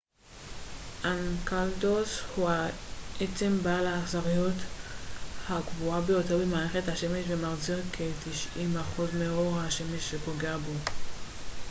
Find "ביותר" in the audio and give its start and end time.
6.01-6.37